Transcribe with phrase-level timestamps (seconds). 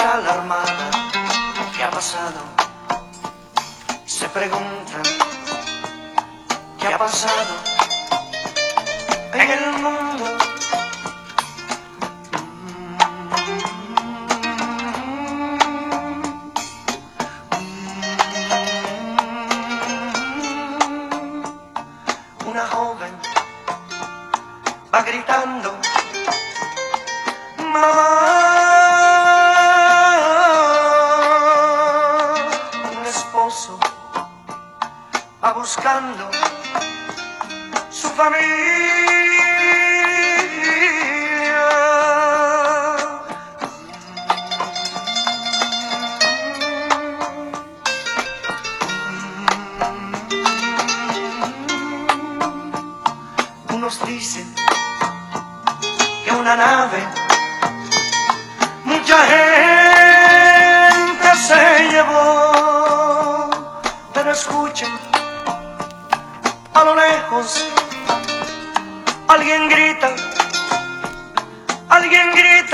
[0.00, 0.90] está alarmada.
[1.76, 2.40] ¿Qué ha pasado?
[4.06, 5.02] Se preguntan,
[6.78, 7.54] ¿qué ha pasado
[9.34, 9.99] en el mundo?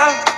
[0.07, 0.36] Tchau!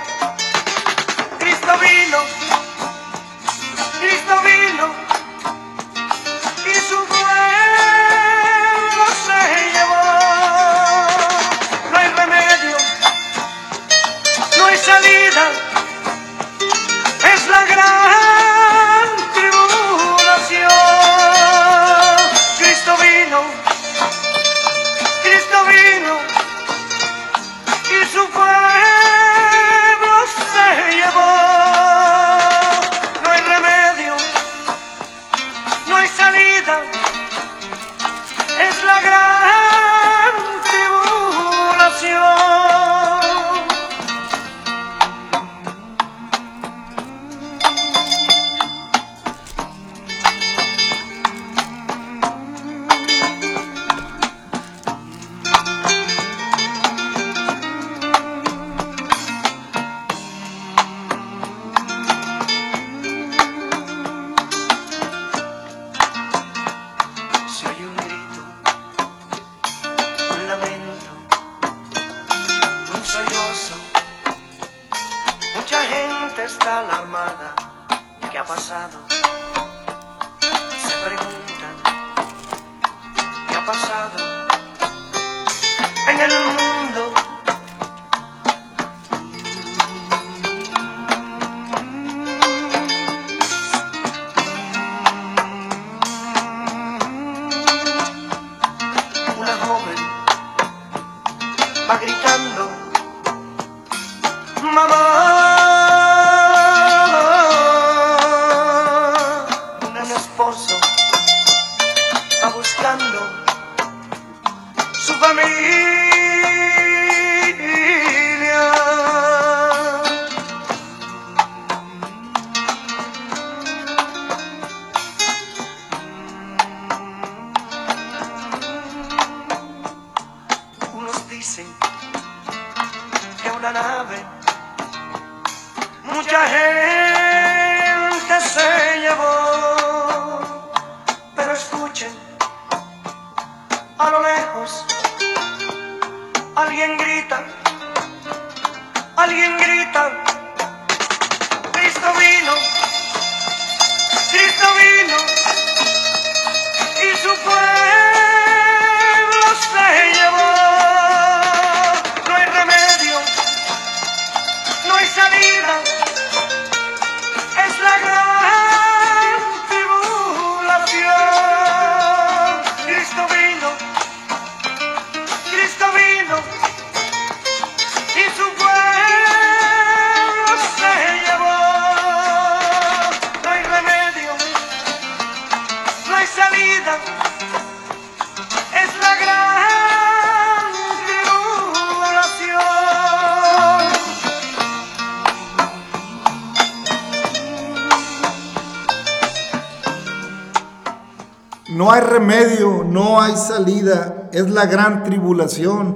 [201.89, 205.95] No hay remedio, no hay salida, es la gran tribulación.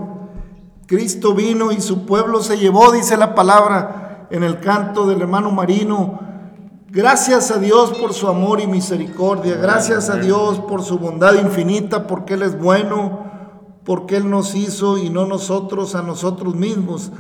[0.88, 5.52] Cristo vino y su pueblo se llevó, dice la palabra en el canto del hermano
[5.52, 6.20] Marino.
[6.90, 12.08] Gracias a Dios por su amor y misericordia, gracias a Dios por su bondad infinita,
[12.08, 13.26] porque Él es bueno,
[13.84, 17.12] porque Él nos hizo y no nosotros a nosotros mismos.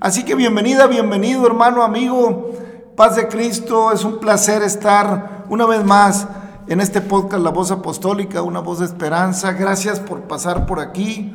[0.00, 2.50] Así que bienvenida, bienvenido hermano, amigo.
[2.94, 6.26] Paz de Cristo, es un placer estar una vez más
[6.68, 9.52] en este podcast La Voz Apostólica, una voz de esperanza.
[9.52, 11.34] Gracias por pasar por aquí.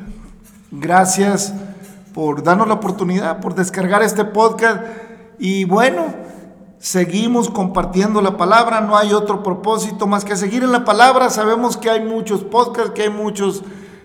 [0.72, 1.54] Gracias
[2.14, 4.84] por darnos la oportunidad, por descargar este podcast.
[5.40, 6.06] Y bueno,
[6.78, 8.82] seguimos compartiendo la palabra.
[8.82, 11.32] No hay otro propósito más que seguir en la palabra.
[11.32, 13.64] Sabemos que hay muchos podcasts, que hay muchos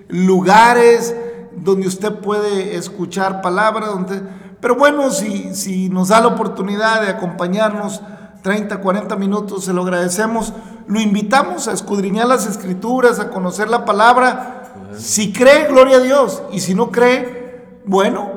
[0.09, 1.15] lugares
[1.55, 4.23] donde usted puede escuchar palabra, donde
[4.61, 8.03] pero bueno, si, si nos da la oportunidad de acompañarnos
[8.43, 10.53] 30, 40 minutos, se lo agradecemos.
[10.87, 14.73] Lo invitamos a escudriñar las escrituras, a conocer la palabra.
[14.97, 16.43] Si cree, gloria a Dios.
[16.53, 18.33] Y si no cree, bueno,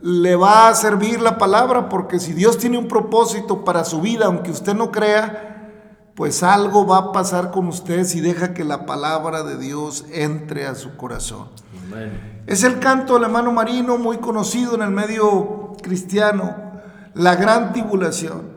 [0.00, 4.26] le va a servir la palabra, porque si Dios tiene un propósito para su vida,
[4.26, 5.54] aunque usted no crea,
[6.14, 10.66] pues algo va a pasar con usted si deja que la palabra de Dios entre
[10.66, 11.48] a su corazón.
[12.46, 16.54] Es el canto del hermano Marino, muy conocido en el medio cristiano,
[17.14, 18.53] la gran tribulación.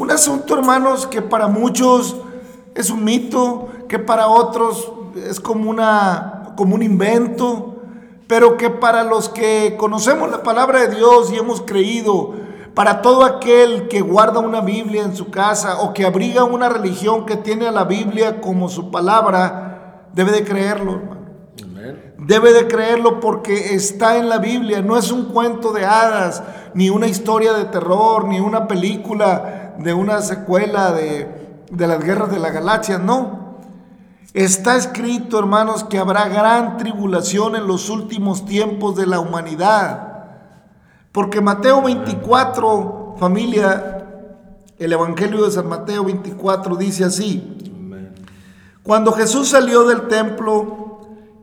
[0.00, 2.16] Un asunto, hermanos, que para muchos
[2.74, 4.90] es un mito, que para otros
[5.28, 7.82] es como, una, como un invento,
[8.26, 12.32] pero que para los que conocemos la palabra de Dios y hemos creído,
[12.74, 17.26] para todo aquel que guarda una Biblia en su casa o que abriga una religión
[17.26, 21.20] que tiene a la Biblia como su palabra, debe de creerlo, hermano.
[22.16, 26.42] Debe de creerlo porque está en la Biblia, no es un cuento de hadas,
[26.72, 32.30] ni una historia de terror, ni una película de una secuela de, de las guerras
[32.30, 33.58] de la galaxia, no.
[34.34, 40.08] Está escrito, hermanos, que habrá gran tribulación en los últimos tiempos de la humanidad.
[41.12, 44.06] Porque Mateo 24, familia,
[44.78, 47.56] el Evangelio de San Mateo 24 dice así.
[48.82, 50.80] Cuando Jesús salió del templo,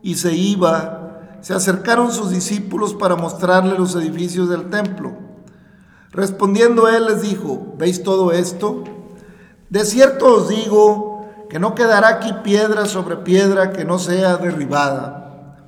[0.08, 5.12] y se iba, se acercaron sus discípulos para mostrarle los edificios del templo.
[6.12, 8.84] Respondiendo él les dijo, ¿veis todo esto?
[9.70, 15.66] De cierto os digo que no quedará aquí piedra sobre piedra que no sea derribada.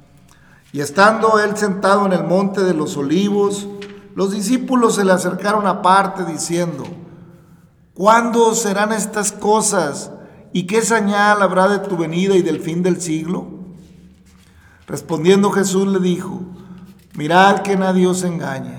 [0.71, 3.67] Y estando él sentado en el monte de los olivos,
[4.15, 6.83] los discípulos se le acercaron aparte diciendo,
[7.93, 10.11] ¿cuándo serán estas cosas?
[10.51, 13.47] ¿Y qué señal habrá de tu venida y del fin del siglo?
[14.87, 16.41] Respondiendo Jesús le dijo,
[17.15, 18.78] mirad que nadie os engañe,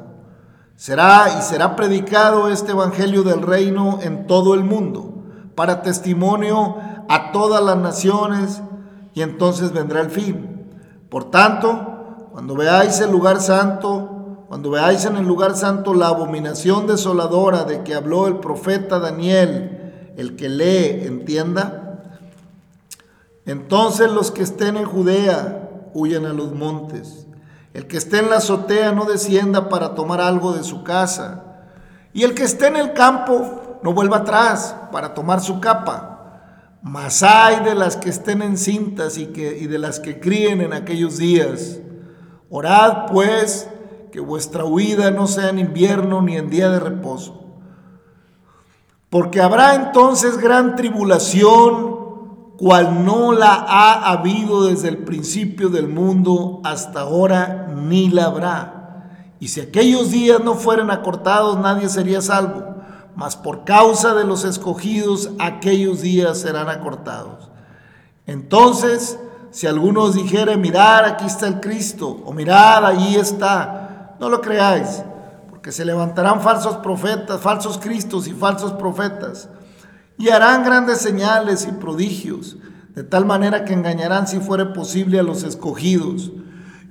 [0.81, 5.13] Será y será predicado este Evangelio del reino en todo el mundo,
[5.53, 6.75] para testimonio
[7.07, 8.63] a todas las naciones,
[9.13, 10.65] y entonces vendrá el fin.
[11.07, 16.87] Por tanto, cuando veáis el lugar santo, cuando veáis en el lugar santo la abominación
[16.87, 22.01] desoladora de que habló el profeta Daniel, el que lee, entienda,
[23.45, 27.27] entonces los que estén en Judea huyen a los montes.
[27.73, 31.43] El que esté en la azotea no descienda para tomar algo de su casa.
[32.13, 36.07] Y el que esté en el campo no vuelva atrás para tomar su capa.
[36.81, 40.73] Mas hay de las que estén encintas y, que, y de las que críen en
[40.73, 41.79] aquellos días.
[42.49, 43.69] Orad pues
[44.11, 47.45] que vuestra huida no sea en invierno ni en día de reposo.
[49.09, 52.00] Porque habrá entonces gran tribulación
[52.57, 59.07] cual no la ha habido desde el principio del mundo hasta ahora, ni la habrá.
[59.39, 62.75] Y si aquellos días no fueran acortados, nadie sería salvo.
[63.15, 67.49] Mas por causa de los escogidos, aquellos días serán acortados.
[68.27, 69.17] Entonces,
[69.49, 75.03] si algunos dijere, mirad, aquí está el Cristo, o mirad, allí está, no lo creáis,
[75.49, 79.49] porque se levantarán falsos profetas, falsos Cristos y falsos profetas
[80.21, 82.57] y harán grandes señales y prodigios,
[82.93, 86.31] de tal manera que engañarán si fuere posible a los escogidos.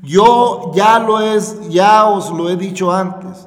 [0.03, 3.47] Yo ya lo es, ya os lo he dicho antes.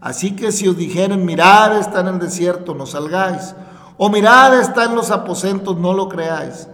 [0.00, 3.56] Así que si os dijeren, mirad, está en el desierto, no salgáis.
[3.96, 6.68] O mirad está en los aposentos, no lo creáis.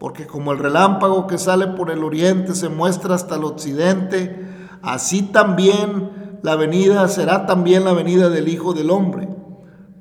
[0.00, 4.44] Porque como el relámpago que sale por el oriente se muestra hasta el occidente,
[4.82, 9.28] así también la venida será también la venida del Hijo del Hombre.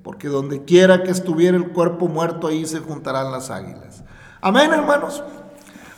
[0.04, 4.04] Porque donde quiera que estuviera el cuerpo muerto, ahí se juntarán las águilas.
[4.42, 5.24] Amén, hermanos.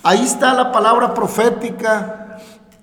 [0.04, 2.38] Ahí está la palabra profética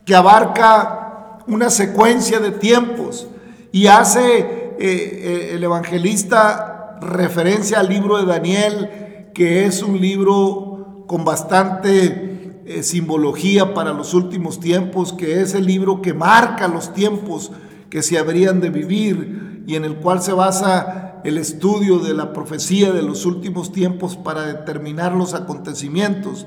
[0.07, 3.29] que abarca una secuencia de tiempos
[3.73, 11.05] y hace eh, eh, el evangelista referencia al libro de Daniel, que es un libro
[11.07, 16.95] con bastante eh, simbología para los últimos tiempos, que es el libro que marca los
[16.95, 17.53] tiempos
[17.91, 22.33] que se habrían de vivir y en el cual se basa el estudio de la
[22.33, 26.47] profecía de los últimos tiempos para determinar los acontecimientos.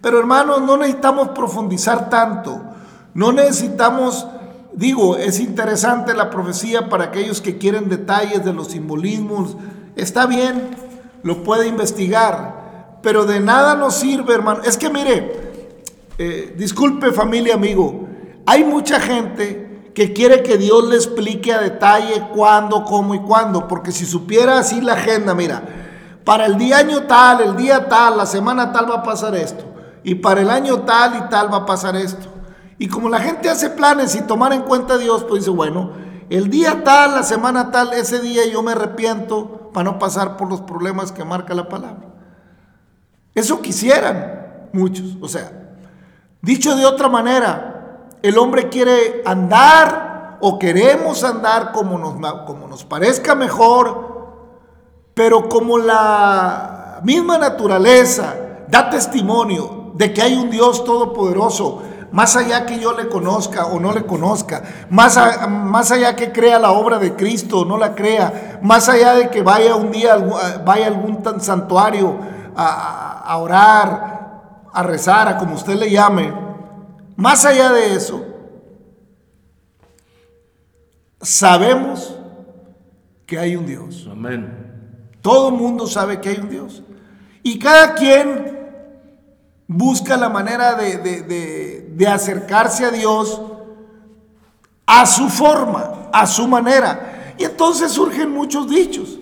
[0.00, 2.62] Pero hermanos, no necesitamos profundizar tanto,
[3.14, 4.26] no necesitamos,
[4.74, 9.56] digo, es interesante la profecía para aquellos que quieren detalles de los simbolismos,
[9.96, 10.76] está bien,
[11.22, 14.62] lo puede investigar, pero de nada nos sirve, hermano.
[14.64, 15.32] Es que mire,
[16.18, 18.06] eh, disculpe familia, amigo,
[18.46, 19.65] hay mucha gente
[19.96, 24.58] que quiere que Dios le explique a detalle cuándo, cómo y cuándo, porque si supiera
[24.58, 25.62] así la agenda, mira,
[26.22, 29.64] para el día año tal, el día tal, la semana tal va a pasar esto
[30.04, 32.28] y para el año tal y tal va a pasar esto.
[32.78, 35.92] Y como la gente hace planes y tomar en cuenta a Dios, pues dice, bueno,
[36.28, 40.50] el día tal, la semana tal, ese día yo me arrepiento para no pasar por
[40.50, 42.04] los problemas que marca la palabra.
[43.34, 45.16] Eso quisieran muchos.
[45.22, 45.78] O sea,
[46.42, 47.75] dicho de otra manera,
[48.28, 52.14] el hombre quiere andar o queremos andar como nos,
[52.44, 54.16] como nos parezca mejor,
[55.14, 58.34] pero como la misma naturaleza
[58.68, 63.80] da testimonio de que hay un Dios todopoderoso, más allá que yo le conozca o
[63.80, 65.18] no le conozca, más,
[65.48, 69.30] más allá que crea la obra de Cristo o no la crea, más allá de
[69.30, 70.16] que vaya un día,
[70.64, 72.16] vaya a algún santuario
[72.56, 76.45] a, a orar, a rezar, a como usted le llame,
[77.16, 78.24] más allá de eso,
[81.20, 82.16] sabemos
[83.26, 84.06] que hay un Dios.
[84.10, 84.66] Amén.
[85.22, 86.82] Todo el mundo sabe que hay un Dios.
[87.42, 88.56] Y cada quien
[89.66, 93.40] busca la manera de, acercarse a Dios
[94.86, 97.34] a su forma, a su manera.
[97.38, 99.18] Y entonces surgen muchos dichos.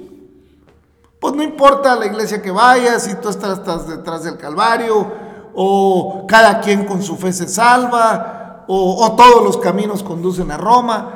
[1.21, 5.11] Pues no importa la iglesia que vayas, si tú estás, detrás del Calvario,
[5.55, 10.57] o cada quien con su fe se salva, o, o todos los caminos conducen a
[10.57, 11.15] Roma.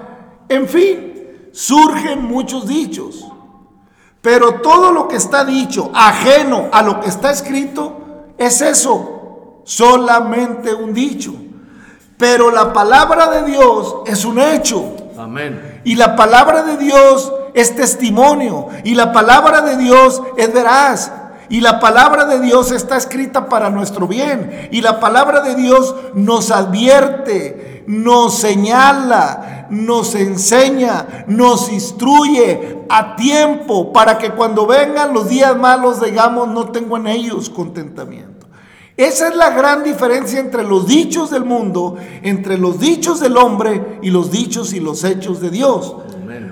[0.48, 3.24] En fin, surgen muchos dichos.
[4.20, 10.74] Pero todo lo que está dicho, ajeno a lo que está escrito, es eso, solamente
[10.74, 11.32] un dicho.
[12.16, 14.84] Pero la palabra de Dios es un hecho.
[15.16, 15.80] Amén.
[15.84, 18.68] Y la palabra de Dios es testimonio.
[18.84, 21.12] Y la palabra de Dios es veraz.
[21.50, 24.68] Y la palabra de Dios está escrita para nuestro bien.
[24.70, 33.92] Y la palabra de Dios nos advierte, nos señala, nos enseña, nos instruye a tiempo
[33.92, 38.46] para que cuando vengan los días malos digamos no tengo en ellos contentamiento.
[38.96, 44.00] Esa es la gran diferencia entre los dichos del mundo, entre los dichos del hombre
[44.02, 45.94] y los dichos y los hechos de Dios.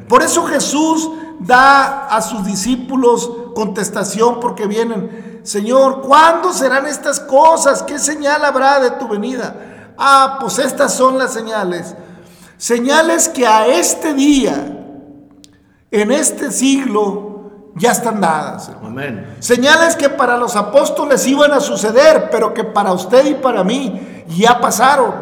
[0.09, 1.11] Por eso Jesús
[1.41, 7.83] da a sus discípulos contestación porque vienen, Señor, ¿cuándo serán estas cosas?
[7.83, 9.95] ¿Qué señal habrá de tu venida?
[9.97, 11.95] Ah, pues estas son las señales.
[12.59, 14.53] Señales que a este día,
[15.91, 18.71] en este siglo, ya están dadas.
[18.85, 19.37] Amén.
[19.41, 24.25] Señales que para los apóstoles iban a suceder, pero que para usted y para mí
[24.37, 25.15] ya pasaron.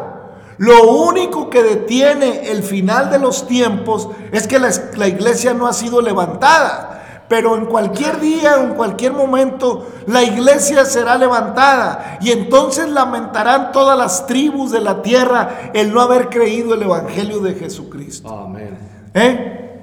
[0.57, 5.67] Lo único que detiene el final de los tiempos es que la, la iglesia no
[5.67, 6.95] ha sido levantada.
[7.27, 12.19] Pero en cualquier día, en cualquier momento, la iglesia será levantada.
[12.21, 17.39] Y entonces lamentarán todas las tribus de la tierra el no haber creído el Evangelio
[17.39, 18.29] de Jesucristo.
[18.29, 18.77] Amén.
[19.13, 19.81] ¿Eh?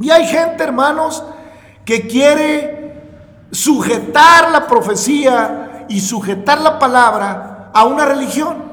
[0.00, 1.22] Y hay gente, hermanos,
[1.84, 3.00] que quiere
[3.50, 8.65] sujetar la profecía y sujetar la palabra a una religión.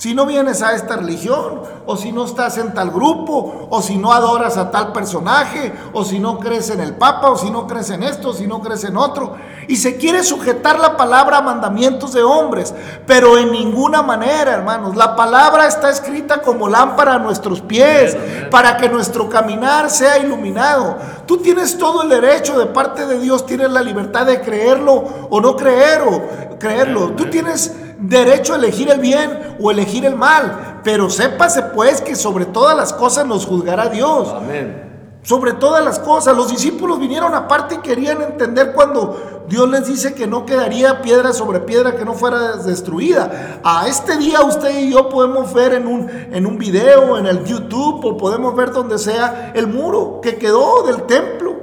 [0.00, 3.98] Si no vienes a esta religión, o si no estás en tal grupo, o si
[3.98, 7.66] no adoras a tal personaje, o si no crees en el Papa, o si no
[7.66, 9.36] crees en esto, o si no crees en otro.
[9.68, 12.74] Y se quiere sujetar la palabra a mandamientos de hombres,
[13.06, 14.96] pero en ninguna manera, hermanos.
[14.96, 18.16] La palabra está escrita como lámpara a nuestros pies,
[18.50, 20.96] para que nuestro caminar sea iluminado.
[21.26, 25.42] Tú tienes todo el derecho de parte de Dios, tienes la libertad de creerlo o
[25.42, 26.22] no creerlo.
[26.58, 27.10] creerlo.
[27.10, 32.16] Tú tienes derecho a elegir el bien o elegir el mal, pero sépase pues que
[32.16, 34.28] sobre todas las cosas nos juzgará Dios.
[34.34, 34.88] Amén.
[35.22, 36.34] sobre todas las cosas.
[36.34, 41.32] Los discípulos vinieron aparte y querían entender cuando Dios les dice que no quedaría piedra
[41.34, 43.60] sobre piedra que no fuera destruida.
[43.62, 47.44] A este día usted y yo podemos ver en un, en un video, en el
[47.44, 51.56] YouTube, o podemos ver donde sea el muro que quedó del templo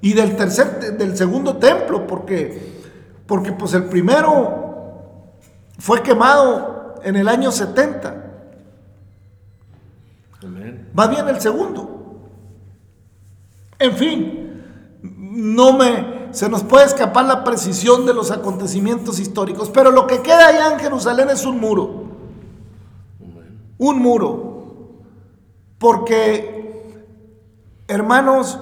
[0.00, 2.84] y del tercer, del segundo templo, porque,
[3.26, 4.67] porque pues el primero
[5.78, 8.24] fue quemado en el año 70.
[10.42, 10.90] Amén.
[10.98, 12.28] Va bien el segundo.
[13.78, 14.62] En fin,
[15.02, 20.20] no me se nos puede escapar la precisión de los acontecimientos históricos, pero lo que
[20.20, 22.04] queda allá en Jerusalén es un muro.
[23.78, 24.66] Un muro.
[25.78, 27.02] Porque
[27.86, 28.58] hermanos,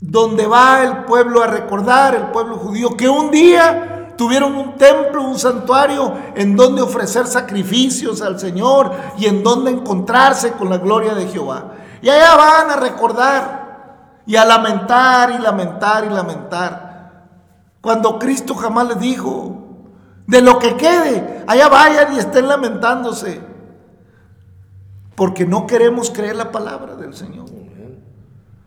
[0.00, 5.22] donde va el pueblo a recordar, el pueblo judío, que un día tuvieron un templo,
[5.22, 11.14] un santuario en donde ofrecer sacrificios al Señor y en donde encontrarse con la gloria
[11.14, 11.72] de Jehová.
[12.02, 17.28] Y allá van a recordar y a lamentar y lamentar y lamentar.
[17.80, 19.56] Cuando Cristo jamás les dijo,
[20.26, 23.40] de lo que quede, allá vayan y estén lamentándose.
[25.14, 27.46] Porque no queremos creer la palabra del Señor.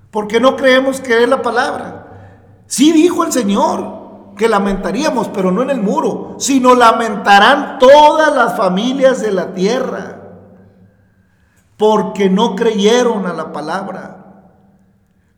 [0.10, 2.07] Porque no creemos creer la palabra.
[2.65, 3.92] Sí dijo el Señor
[4.35, 10.23] que lamentaríamos, pero no en el muro, sino lamentarán todas las familias de la tierra
[11.77, 14.19] porque no creyeron a la palabra.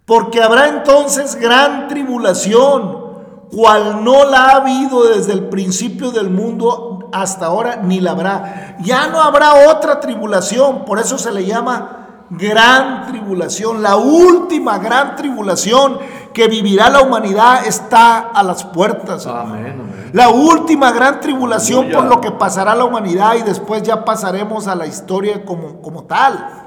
[0.05, 3.03] Porque habrá entonces gran tribulación,
[3.51, 8.77] cual no la ha habido desde el principio del mundo hasta ahora, ni la habrá.
[8.81, 13.81] Ya no habrá otra tribulación, por eso se le llama gran tribulación.
[13.83, 15.99] La última gran tribulación
[16.33, 19.25] que vivirá la humanidad está a las puertas.
[19.25, 20.09] Amén, amén.
[20.13, 21.99] La última gran tribulación Aleluya.
[21.99, 26.03] por lo que pasará la humanidad y después ya pasaremos a la historia como, como
[26.05, 26.63] tal.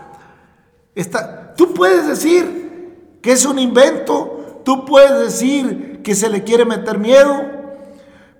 [0.95, 6.65] Esta, tú puedes decir que es un invento, tú puedes decir que se le quiere
[6.65, 7.43] meter miedo,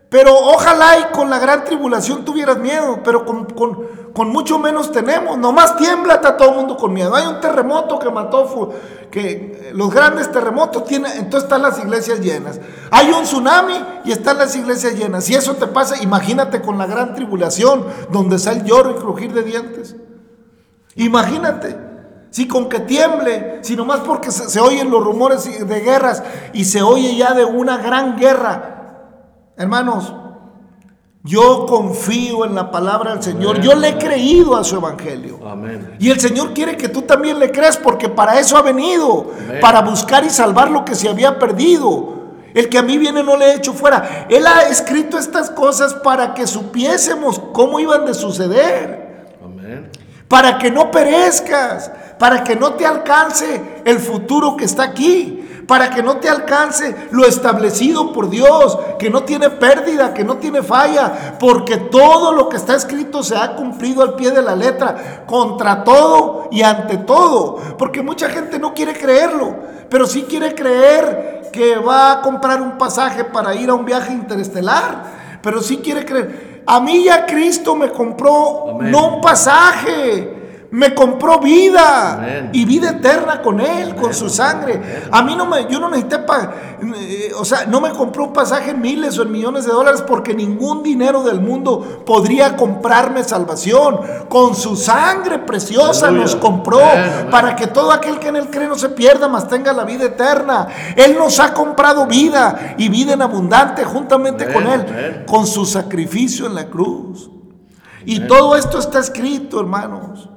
[0.09, 4.93] pero ojalá y con la gran tribulación tuvieras miedo, pero con, con- con mucho menos
[4.93, 5.39] tenemos.
[5.39, 7.15] Nomás tiembla, está todo el mundo con miedo.
[7.15, 8.73] Hay un terremoto que mató,
[9.11, 12.61] que eh, los grandes terremotos tienen, entonces están las iglesias llenas.
[12.91, 15.25] Hay un tsunami y están las iglesias llenas.
[15.25, 19.43] Si eso te pasa, imagínate con la gran tribulación, donde sale lloro y crujir de
[19.43, 19.97] dientes.
[20.95, 21.87] Imagínate.
[22.31, 26.67] Si con que tiemble, si nomás porque se, se oyen los rumores de guerras y
[26.67, 28.75] se oye ya de una gran guerra.
[29.57, 30.15] Hermanos,
[31.25, 33.57] yo confío en la palabra del Señor.
[33.57, 33.63] Amén.
[33.69, 35.41] Yo le he creído a su evangelio.
[35.47, 35.97] Amén.
[35.99, 39.61] Y el Señor quiere que tú también le creas porque para eso ha venido, Amén.
[39.61, 42.17] para buscar y salvar lo que se había perdido.
[42.55, 44.27] El que a mí viene no le he hecho fuera.
[44.31, 49.91] Él ha escrito estas cosas para que supiésemos cómo iban de suceder Amén.
[50.29, 55.38] para que no perezcas, para que no te alcance el futuro que está aquí,
[55.69, 60.39] para que no te alcance lo establecido por Dios, que no tiene pérdida, que no
[60.39, 64.57] tiene falla, porque todo lo que está escrito se ha cumplido al pie de la
[64.57, 69.57] letra, contra todo y ante todo, porque mucha gente no quiere creerlo,
[69.91, 74.15] pero sí quiere creer que va a comprar un pasaje para ir a un viaje
[74.15, 75.03] interestelar,
[75.43, 76.63] pero sí quiere creer.
[76.65, 78.91] A mí ya Cristo me compró Amén.
[78.91, 80.38] no un pasaje,
[80.71, 82.51] me compró vida Amén.
[82.53, 85.03] y vida eterna con él, con su sangre.
[85.11, 86.53] A mí no me, yo no necesité, pa-
[86.95, 90.03] eh, o sea, no me compró un pasaje en miles o en millones de dólares
[90.07, 93.99] porque ningún dinero del mundo podría comprarme salvación.
[94.29, 96.25] Con su sangre preciosa Aleluya.
[96.27, 96.81] nos compró
[97.31, 100.05] para que todo aquel que en él cree no se pierda, mas tenga la vida
[100.05, 100.69] eterna.
[100.97, 106.45] Él nos ha comprado vida y vida en abundante juntamente con él, con su sacrificio
[106.47, 107.31] en la cruz.
[108.05, 110.29] Y todo esto está escrito, hermanos,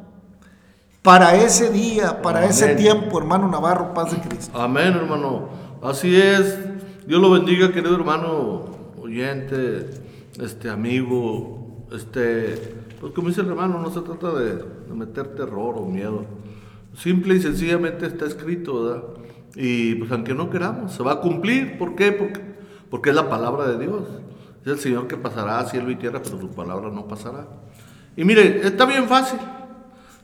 [1.02, 2.78] para ese día, para ese Amén.
[2.78, 4.58] tiempo, hermano Navarro, paz de Cristo.
[4.60, 5.50] Amén, hermano.
[5.82, 6.60] Así es.
[7.08, 8.66] Dios lo bendiga, querido hermano,
[9.02, 9.90] oyente,
[10.40, 15.76] este amigo, este, pues como dice el hermano, no se trata de, de meter terror
[15.78, 16.26] o miedo.
[16.96, 19.04] Simple y sencillamente está escrito, ¿verdad?
[19.56, 21.78] Y pues aunque no queramos, se va a cumplir.
[21.78, 22.12] ¿Por qué?
[22.12, 22.42] Porque,
[22.90, 24.04] porque es la palabra de Dios.
[24.64, 27.48] Es el Señor que pasará cielo y tierra, pero su palabra no pasará.
[28.16, 29.40] Y mire, está bien fácil.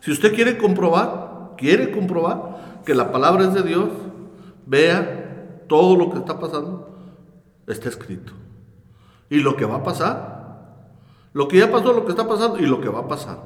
[0.08, 3.90] Si usted quiere comprobar, quiere comprobar que la palabra es de Dios,
[4.66, 6.98] vea todo lo que está pasando,
[7.68, 8.32] está escrito.
[9.30, 10.86] Y lo que va a pasar,
[11.34, 13.40] lo que ya pasó, lo que está pasando y lo que va a pasar.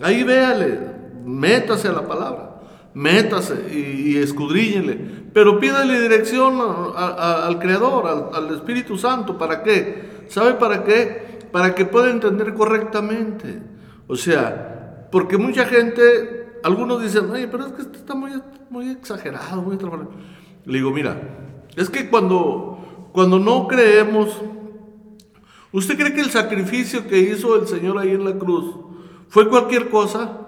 [0.00, 0.78] Ahí véale,
[1.24, 2.60] métase a la palabra,
[2.94, 6.60] métase y, y pero pídale dirección
[6.94, 10.26] al Creador, al, al Espíritu Santo, ¿para qué?
[10.28, 11.40] ¿Sabe para qué?
[11.50, 13.60] Para que pueda entender correctamente.
[14.06, 14.76] O sea,
[15.10, 18.32] porque mucha gente algunos dicen, oye, pero es que esto está muy,
[18.70, 20.10] muy exagerado, muy exagerado.
[20.64, 21.20] Le digo, mira,
[21.76, 24.28] es que cuando, cuando no creemos,
[25.72, 28.74] ¿usted cree que el sacrificio que hizo el Señor ahí en la cruz
[29.28, 30.46] fue cualquier cosa?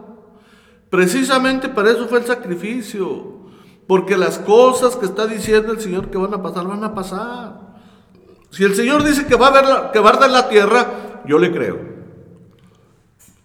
[0.90, 3.38] Precisamente para eso fue el sacrificio.
[3.86, 7.60] Porque las cosas que está diciendo el Señor que van a pasar, van a pasar.
[8.50, 11.38] Si el Señor dice que va a, ver que va a arder la tierra, yo
[11.40, 11.89] le creo.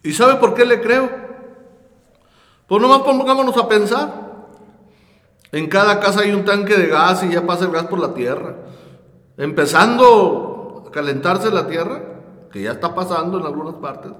[0.06, 1.10] ¿Y sabe por qué le creo?
[2.68, 4.26] Pues nomás pongámonos a pensar.
[5.52, 8.14] En cada casa hay un tanque de gas y ya pasa el gas por la
[8.14, 8.56] tierra.
[9.36, 12.04] Empezando a calentarse la tierra,
[12.52, 14.12] que ya está pasando en algunas partes.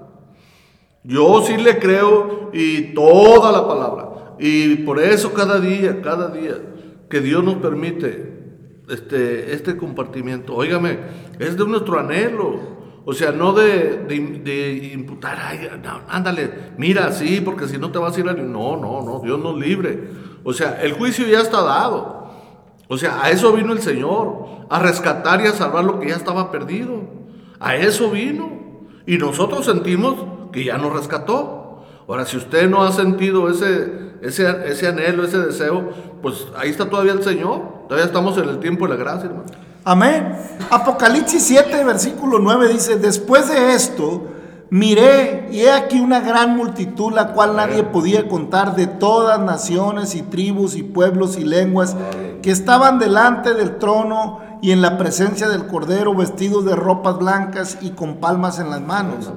[1.04, 4.08] Yo sí le creo y toda la palabra.
[4.40, 6.56] Y por eso cada día, cada día
[7.08, 8.42] que Dios nos permite
[8.88, 10.98] este, este compartimiento, óigame,
[11.38, 12.76] es de nuestro anhelo.
[13.08, 15.70] O sea, no de, de, imputar, ay,
[16.08, 18.32] ándale, mira, sí, porque si no te vas a ir a...
[18.32, 20.10] No, no, no, Dios nos libre.
[20.42, 22.32] O sea, el juicio ya está dado.
[22.88, 26.16] O sea, a eso vino el Señor, a rescatar y a salvar lo que ya
[26.16, 27.04] estaba perdido.
[27.60, 28.50] A eso vino.
[29.06, 30.16] Y nosotros sentimos
[30.50, 31.84] que ya nos rescató.
[32.08, 35.90] Ahora, si usted no ha sentido ese, ese, ese anhelo, ese deseo,
[36.22, 37.86] pues ahí está todavía el Señor.
[37.88, 39.65] Todavía estamos en el tiempo de la gracia, hermano.
[39.88, 40.36] Amén.
[40.68, 44.24] Apocalipsis 7, versículo 9 dice, después de esto,
[44.68, 50.16] miré y he aquí una gran multitud, la cual nadie podía contar, de todas naciones
[50.16, 51.94] y tribus y pueblos y lenguas,
[52.42, 57.78] que estaban delante del trono y en la presencia del Cordero, vestidos de ropas blancas
[57.80, 59.30] y con palmas en las manos.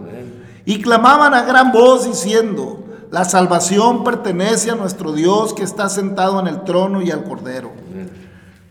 [0.66, 6.40] Y clamaban a gran voz diciendo, la salvación pertenece a nuestro Dios que está sentado
[6.40, 7.70] en el trono y al Cordero.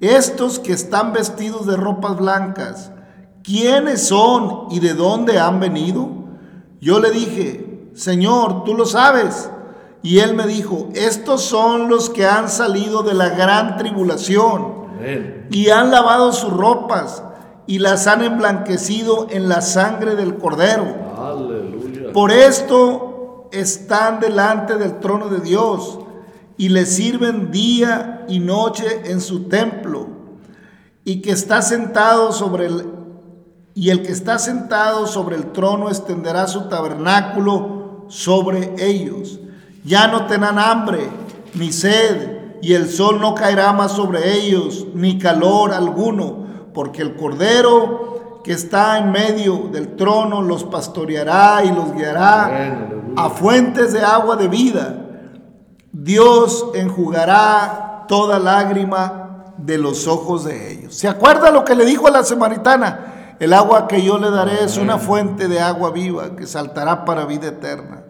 [0.00, 2.90] estos que están vestidos de ropas blancas,
[3.42, 6.08] ¿quiénes son y de dónde han venido?
[6.80, 9.50] Yo le dije, Señor, tú lo sabes.
[10.02, 14.80] Y él me dijo, estos son los que han salido de la gran tribulación
[15.50, 17.22] y han lavado sus ropas
[17.66, 20.86] y las han emblanquecido en la sangre del cordero.
[22.14, 25.98] Por esto están delante del trono de Dios
[26.60, 30.08] y le sirven día y noche en su templo,
[31.06, 32.84] y que está sentado sobre el
[33.74, 39.40] y el que está sentado sobre el trono extenderá su tabernáculo sobre ellos.
[39.86, 41.08] Ya no tendrán hambre
[41.54, 46.44] ni sed, y el sol no caerá más sobre ellos, ni calor alguno,
[46.74, 53.30] porque el Cordero que está en medio del trono los pastoreará y los guiará a
[53.30, 55.06] fuentes de agua de vida
[55.92, 60.94] Dios enjugará toda lágrima de los ojos de ellos.
[60.94, 63.36] ¿Se acuerda lo que le dijo a la samaritana?
[63.38, 67.24] El agua que yo le daré es una fuente de agua viva que saltará para
[67.24, 68.02] vida eterna.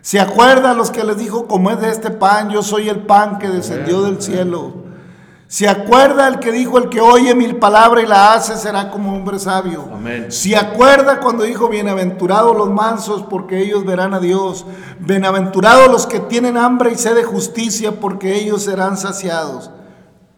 [0.00, 3.38] ¿Se acuerda los que les dijo, como es de este pan, yo soy el pan
[3.38, 4.81] que descendió del cielo?
[5.52, 9.14] ¿Se acuerda el que dijo, el que oye mil palabras y la hace será como
[9.14, 9.86] hombre sabio?
[9.92, 10.32] Amén.
[10.32, 14.64] ¿Se acuerda cuando dijo, bienaventurados los mansos porque ellos verán a Dios?
[15.00, 19.70] Bienaventurados los que tienen hambre y sed de justicia porque ellos serán saciados.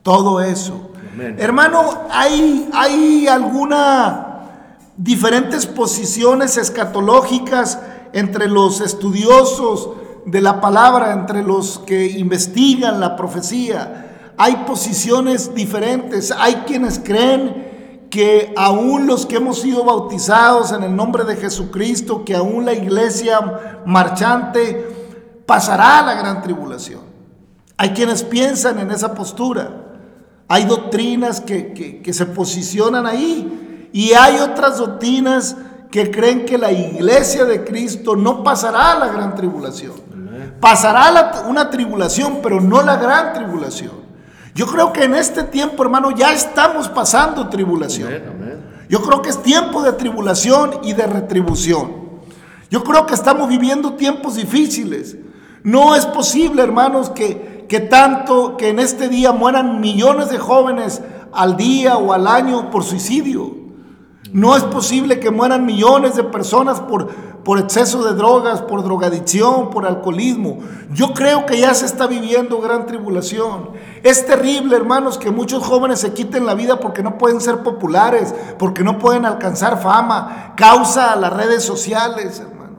[0.03, 0.90] Todo eso.
[1.38, 4.40] Hermano, hay, hay alguna
[4.96, 7.79] diferentes posiciones escatológicas
[8.14, 9.90] entre los estudiosos
[10.27, 16.33] de la palabra, entre los que investigan la profecía hay posiciones diferentes.
[16.37, 22.25] Hay quienes creen que aún los que hemos sido bautizados en el nombre de Jesucristo,
[22.25, 27.01] que aún la iglesia marchante pasará a la gran tribulación.
[27.77, 29.68] Hay quienes piensan en esa postura.
[30.47, 35.57] Hay doctrinas que, que, se posicionan ahí y hay otras doctrinas
[35.90, 39.94] que creen que la iglesia de Cristo no pasará a la gran tribulación.
[40.61, 44.04] Pasará una tribulación, pero no la gran tribulación.
[44.55, 48.12] Yo creo que en este tiempo, hermano, ya estamos pasando tribulación.
[48.88, 52.05] Yo creo que es tiempo de tribulación y de retribución.
[52.71, 55.17] Yo creo que estamos viviendo tiempos difíciles.
[55.64, 61.03] No es posible, hermanos, que, que tanto, que en este día mueran millones de jóvenes
[61.33, 63.63] al día o al año por suicidio.
[64.35, 67.09] No es posible que mueran millones de personas por,
[67.44, 70.59] por exceso de drogas, por drogadicción, por alcoholismo.
[70.92, 73.70] Yo creo que ya se está viviendo gran tribulación.
[74.03, 78.35] Es terrible, hermanos, que muchos jóvenes se quiten la vida porque no pueden ser populares,
[78.59, 80.55] porque no pueden alcanzar fama.
[80.57, 82.79] Causa a las redes sociales, hermano.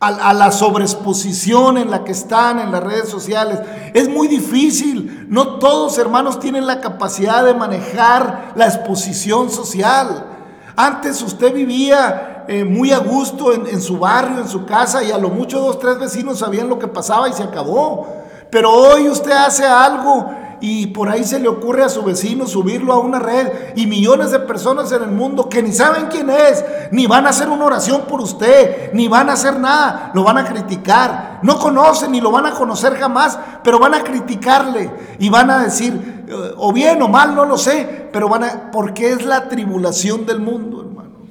[0.00, 3.60] A, a la sobreexposición en la que están en las redes sociales.
[3.94, 5.28] Es muy difícil.
[5.28, 10.31] No todos, hermanos, tienen la capacidad de manejar la exposición social.
[10.76, 15.18] Antes usted vivía eh, muy a gusto en, su barrio, en su casa, y a
[15.18, 18.06] lo mucho dos, tres vecinos sabían lo que pasaba y se acabó.
[18.50, 20.30] Pero hoy usted hace algo
[20.60, 24.30] y por ahí se le ocurre a su vecino subirlo a una red y millones
[24.30, 27.64] de personas en el mundo que ni saben quién es, ni van a hacer una
[27.64, 31.40] oración por usted, ni van a hacer nada, lo van a criticar.
[31.42, 35.64] No conocen ni lo van a conocer jamás, pero van a criticarle y van a
[35.64, 40.26] decir, o bien o mal, no lo sé, pero van a, porque es la tribulación
[40.26, 41.28] del mundo, hermanos.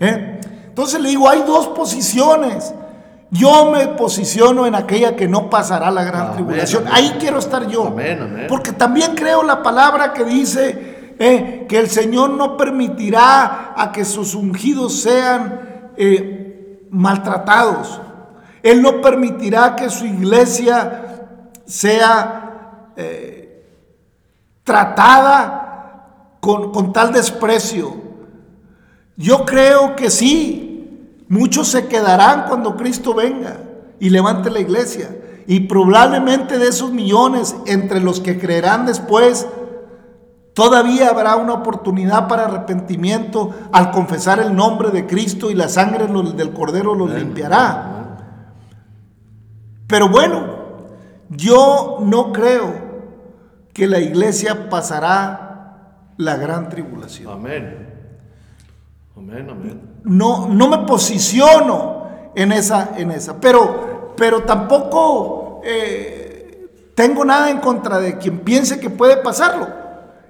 [0.00, 0.40] ¿Eh?
[0.68, 2.74] Entonces le digo, hay dos posiciones.
[3.30, 6.82] Yo me posiciono en aquella que no pasará la gran Amén, tribulación.
[6.86, 6.94] amén.
[6.94, 7.88] Ahí quiero estar yo.
[7.88, 8.46] Amén.
[8.48, 14.04] Porque también creo la palabra que dice eh, que el Señor no permitirá a que
[14.04, 18.00] sus ungidos sean eh, maltratados.
[18.62, 21.28] Él no permitirá que su iglesia
[21.64, 23.35] sea eh,
[24.66, 27.94] tratada con, con tal desprecio.
[29.16, 33.58] Yo creo que sí, muchos se quedarán cuando Cristo venga
[34.00, 35.16] y levante la iglesia.
[35.46, 39.46] Y probablemente de esos millones, entre los que creerán después,
[40.52, 46.08] todavía habrá una oportunidad para arrepentimiento al confesar el nombre de Cristo y la sangre
[46.08, 47.92] del Cordero los limpiará.
[49.86, 50.44] Pero bueno,
[51.30, 52.85] yo no creo
[53.76, 57.30] que la iglesia pasará la gran tribulación.
[57.30, 57.94] Amén.
[59.14, 59.82] Amén, amén.
[60.02, 63.38] no, no me posiciono en esa, en esa.
[63.38, 69.68] Pero, pero tampoco eh, tengo nada en contra de quien piense que puede pasarlo.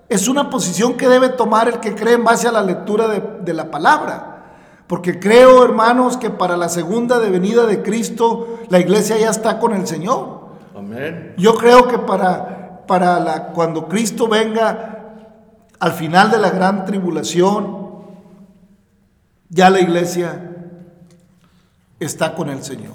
[0.09, 3.23] Es una posición que debe tomar el que cree en base a la lectura de,
[3.45, 4.57] de la palabra.
[4.89, 9.73] Porque creo, hermanos, que para la segunda venida de Cristo la iglesia ya está con
[9.73, 10.47] el Señor.
[10.77, 11.35] Amén.
[11.39, 14.97] Yo creo que para, para la, cuando Cristo venga
[15.79, 17.87] al final de la gran tribulación,
[19.49, 20.57] ya la iglesia
[22.01, 22.95] está con el Señor.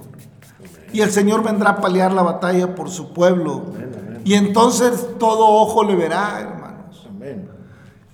[0.93, 3.63] Y el Señor vendrá a pelear la batalla por su pueblo.
[4.23, 7.08] Y entonces todo ojo le verá, hermanos.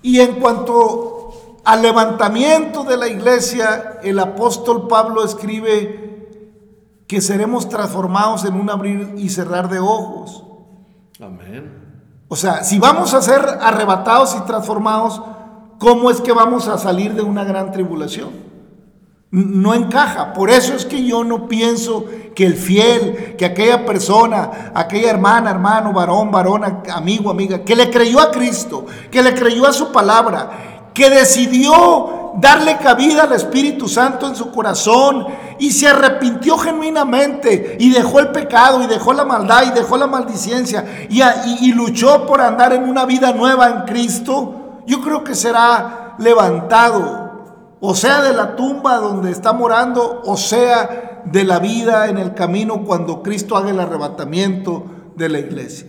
[0.01, 6.07] Y en cuanto al levantamiento de la iglesia, el apóstol Pablo escribe
[7.07, 10.43] que seremos transformados en un abrir y cerrar de ojos.
[11.19, 11.87] Amén.
[12.27, 15.21] O sea, si vamos a ser arrebatados y transformados,
[15.79, 18.29] ¿cómo es que vamos a salir de una gran tribulación?
[19.31, 20.33] No encaja.
[20.33, 25.51] Por eso es que yo no pienso que el fiel, que aquella persona, aquella hermana,
[25.51, 29.91] hermano, varón, varona, amigo, amiga, que le creyó a Cristo, que le creyó a su
[29.91, 35.25] palabra, que decidió darle cabida al Espíritu Santo en su corazón.
[35.59, 40.07] Y se arrepintió genuinamente y dejó el pecado y dejó la maldad y dejó la
[40.07, 41.21] maldicencia y,
[41.61, 47.75] y luchó por andar en una vida nueva en Cristo, yo creo que será levantado,
[47.79, 52.33] o sea de la tumba donde está morando, o sea de la vida en el
[52.33, 54.85] camino cuando Cristo haga el arrebatamiento
[55.15, 55.87] de la iglesia.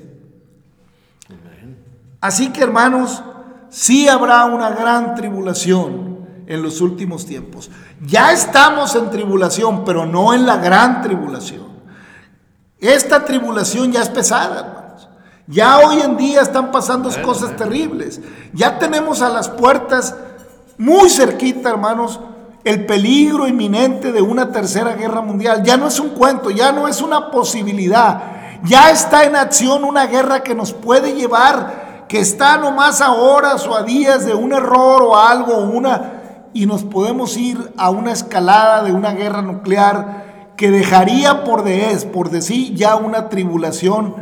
[2.21, 3.23] Así que hermanos,
[3.69, 6.08] sí habrá una gran tribulación
[6.49, 7.71] en los últimos tiempos.
[8.05, 11.69] Ya estamos en tribulación, pero no en la gran tribulación.
[12.81, 15.09] Esta tribulación ya es pesada, hermanos.
[15.47, 18.21] Ya hoy en día están pasando cosas terribles.
[18.55, 20.15] Ya tenemos a las puertas
[20.79, 22.19] muy cerquita, hermanos,
[22.65, 25.63] el peligro inminente de una tercera guerra mundial.
[25.65, 28.23] Ya no es un cuento, ya no es una posibilidad.
[28.65, 33.67] Ya está en acción una guerra que nos puede llevar, que está nomás a horas
[33.67, 36.18] o a días de un error o algo, una,
[36.53, 41.93] y nos podemos ir a una escalada de una guerra nuclear que dejaría por de
[41.93, 44.15] es, por de sí, ya una tribulación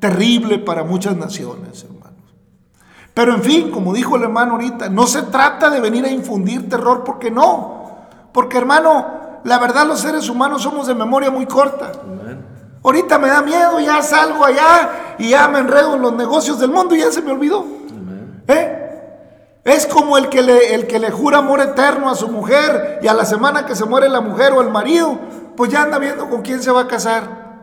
[0.00, 2.34] terrible para muchas naciones, hermanos.
[3.14, 6.68] Pero en fin, como dijo el hermano ahorita, no se trata de venir a infundir
[6.68, 7.96] terror, porque no.
[8.32, 9.06] Porque hermano,
[9.44, 11.92] la verdad los seres humanos somos de memoria muy corta.
[12.82, 16.70] Ahorita me da miedo, ya salgo allá y ya me enredo en los negocios del
[16.70, 17.64] mundo y ya se me olvidó.
[18.48, 18.85] ¿Eh?
[19.66, 23.08] Es como el que, le, el que le jura amor eterno a su mujer y
[23.08, 25.18] a la semana que se muere la mujer o el marido,
[25.56, 27.58] pues ya anda viendo con quién se va a casar.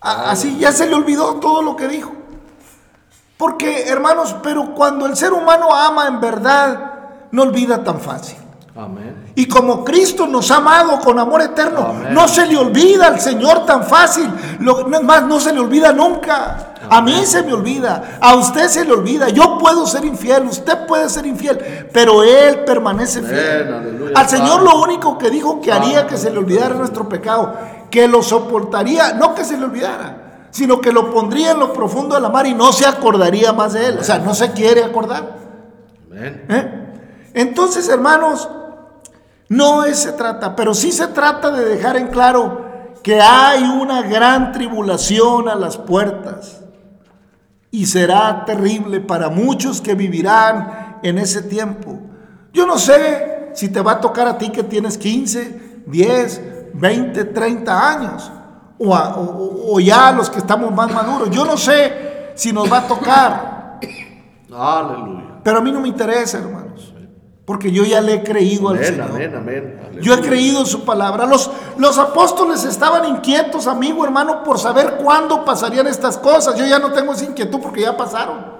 [0.00, 2.12] A- Así ya se le olvidó todo lo que dijo.
[3.36, 6.92] Porque, hermanos, pero cuando el ser humano ama en verdad,
[7.30, 8.38] no olvida tan fácil.
[8.74, 9.23] Amén.
[9.36, 12.14] Y como Cristo nos ha amado con amor eterno, Amén.
[12.14, 14.30] no se le olvida al Señor tan fácil.
[14.60, 16.74] Lo, no es más, no se le olvida nunca.
[16.88, 19.30] A mí se me olvida, a usted se le olvida.
[19.30, 23.74] Yo puedo ser infiel, usted puede ser infiel, pero Él permanece Amén, fiel.
[23.74, 27.54] aleluya, Al Señor lo único que dijo que haría que se le olvidara nuestro pecado,
[27.90, 32.14] que lo soportaría, no que se le olvidara, sino que lo pondría en lo profundo
[32.14, 33.98] de la mar y no se acordaría más de Él.
[33.98, 35.38] O sea, no se quiere acordar.
[36.12, 36.84] ¿Eh?
[37.32, 38.48] Entonces, hermanos,
[39.48, 42.64] no es se trata, pero sí se trata de dejar en claro
[43.02, 46.62] que hay una gran tribulación a las puertas
[47.70, 51.98] y será terrible para muchos que vivirán en ese tiempo.
[52.52, 56.42] Yo no sé si te va a tocar a ti que tienes 15, 10,
[56.74, 58.32] 20, 30 años
[58.78, 61.30] o, a- o- o ya los que estamos más maduros.
[61.30, 63.78] Yo no sé si nos va a tocar.
[64.52, 65.40] Aleluya.
[65.42, 66.63] Pero a mí no me interesa, hermanos.
[67.44, 69.10] Porque yo ya le he creído al Señor.
[69.10, 69.78] amén, amén.
[70.00, 71.26] Yo he creído en su palabra.
[71.26, 76.56] Los, los apóstoles estaban inquietos, amigo, hermano, por saber cuándo pasarían estas cosas.
[76.56, 78.54] Yo ya no tengo esa inquietud porque ya pasaron.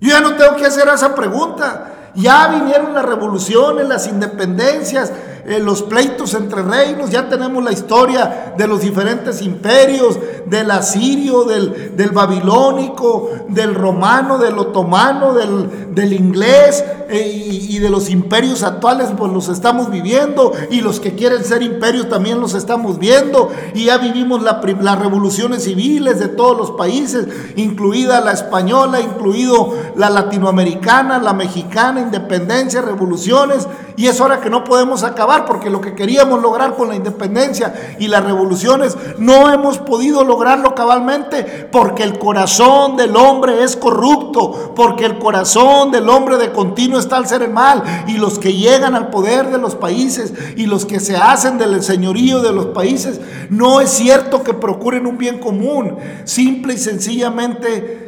[0.00, 1.92] Yo ya no tengo que hacer esa pregunta.
[2.14, 5.12] Ya vinieron las revoluciones, las independencias,
[5.46, 7.10] eh, los pleitos entre reinos.
[7.10, 14.38] Ya tenemos la historia de los diferentes imperios, del asirio, del, del babilónico, del romano,
[14.38, 17.28] del otomano, del, del inglés eh,
[17.68, 20.52] y, de los imperios actuales, pues los estamos viviendo.
[20.70, 23.50] Y los que quieren ser imperios también los estamos viendo.
[23.74, 29.74] Y ya vivimos la las revoluciones civiles de todos los países, incluida la española, incluido
[29.94, 33.68] la latinoamericana, la mexicana, independencia, revoluciones.
[33.96, 37.96] Y es hora que no podemos acabar porque lo que queríamos lograr con la independencia
[37.98, 44.72] y las revoluciones no hemos podido lograrlo cabalmente porque el corazón del hombre es corrupto,
[44.74, 48.54] porque el corazón del hombre de continuo está al ser el mal y los que
[48.54, 52.66] llegan al poder de los países y los que se hacen del señorío de los
[52.66, 53.20] países,
[53.50, 58.06] no es cierto que procuren un bien común, simple y sencillamente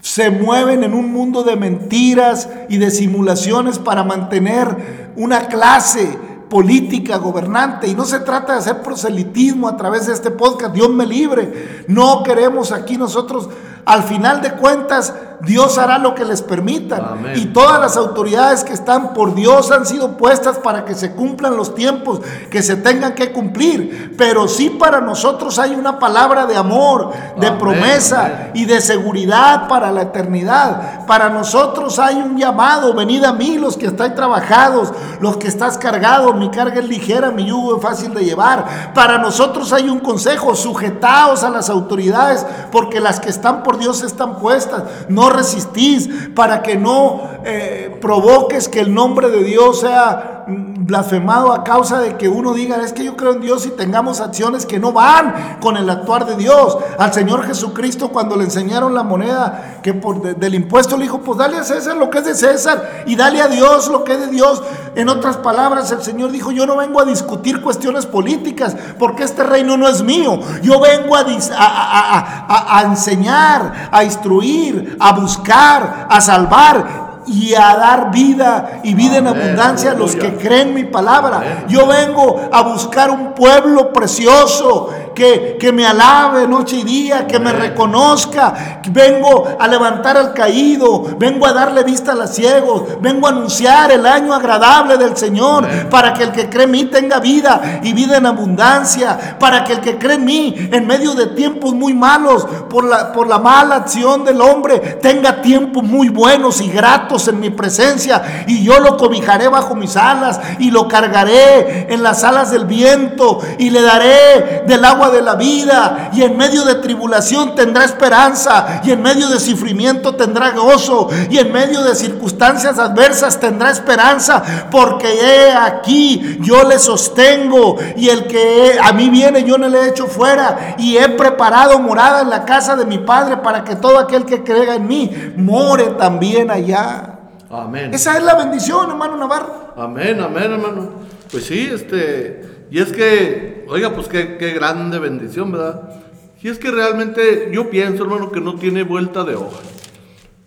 [0.00, 6.16] se mueven en un mundo de mentiras y de simulaciones para mantener una clase
[6.48, 10.90] política gobernante y no se trata de hacer proselitismo a través de este podcast, Dios
[10.90, 13.48] me libre, no queremos aquí nosotros,
[13.88, 17.32] al final de cuentas, Dios hará lo que les permitan Amén.
[17.36, 21.56] y todas las autoridades que están por Dios han sido puestas para que se cumplan
[21.56, 22.20] los tiempos
[22.50, 27.46] que se tengan que cumplir, pero sí para nosotros hay una palabra de amor, de
[27.46, 28.50] Amén, promesa amén.
[28.54, 31.06] y de seguridad para la eternidad.
[31.06, 35.78] Para nosotros hay un llamado, venid a mí los que estáis trabajados, los que estás
[35.78, 38.92] cargados, mi carga es ligera, mi yugo es fácil de llevar.
[38.92, 44.02] Para nosotros hay un consejo, sujetaos a las autoridades, porque las que están por Dios
[44.02, 44.84] están puestas.
[45.08, 51.62] No resistís para que no eh, provoques que el nombre de Dios sea blasfemado a
[51.64, 54.78] causa de que uno diga, es que yo creo en Dios y tengamos acciones que
[54.78, 56.76] no van con el actuar de Dios.
[56.98, 61.20] Al Señor Jesucristo cuando le enseñaron la moneda que por de- del impuesto le dijo,
[61.20, 64.14] pues dale a César lo que es de César y dale a Dios lo que
[64.14, 64.62] es de Dios.
[64.94, 69.42] En otras palabras, el Señor dijo, yo no vengo a discutir cuestiones políticas porque este
[69.44, 70.40] reino no es mío.
[70.62, 78.94] Yo vengo a enseñar, a instruir, a buscar, a salvar y a dar vida y
[78.94, 81.36] vida en abundancia a los que creen mi palabra.
[81.36, 81.64] Amén.
[81.68, 87.40] Yo vengo a buscar un pueblo precioso que, que me alabe noche y día, que
[87.40, 88.80] me reconozca.
[88.90, 93.90] Vengo a levantar al caído, vengo a darle vista a los ciegos, vengo a anunciar
[93.90, 97.92] el año agradable del Señor para que el que cree en mí tenga vida y
[97.94, 101.94] vida en abundancia, para que el que cree en mí en medio de tiempos muy
[101.94, 107.26] malos por la, por la mala acción del hombre tenga tiempos muy buenos y gratos
[107.26, 112.22] en mi presencia y yo lo cobijaré bajo mis alas y lo cargaré en las
[112.22, 116.76] alas del viento y le daré del agua de la vida y en medio de
[116.76, 122.78] tribulación tendrá esperanza y en medio de sufrimiento tendrá gozo y en medio de circunstancias
[122.78, 129.44] adversas tendrá esperanza porque he aquí yo le sostengo y el que a mí viene
[129.44, 132.98] yo no le he hecho fuera y he preparado morada en la casa de mi
[132.98, 137.18] padre para que todo aquel que crega en mí more también allá.
[137.50, 137.94] Amén.
[137.94, 139.72] Esa es la bendición, hermano Navarro.
[139.76, 140.90] Amén, amén, hermano.
[141.30, 146.02] Pues sí, este, y es que, oiga, pues qué, qué grande bendición, ¿verdad?
[146.42, 149.60] Y es que realmente yo pienso, hermano, que no tiene vuelta de hoja.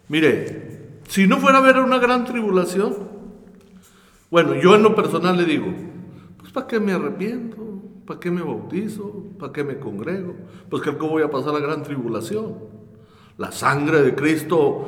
[0.07, 2.95] Mire, si no fuera a haber una gran tribulación,
[4.30, 5.67] bueno, yo en lo personal le digo,
[6.38, 7.57] pues ¿para qué me arrepiento?
[8.05, 9.26] ¿Para qué me bautizo?
[9.38, 10.36] ¿Para qué me congrego?
[10.69, 12.55] Pues que voy a pasar la gran tribulación.
[13.38, 14.86] La sangre de Cristo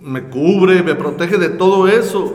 [0.00, 2.34] me cubre, me protege de todo eso.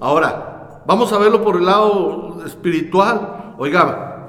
[0.00, 3.39] Ahora, vamos a verlo por el lado espiritual.
[3.62, 4.26] Oiga,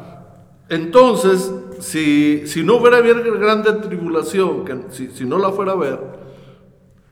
[0.67, 6.01] entonces, si, si no hubiera haber grande tribulación, si, si no la fuera ver,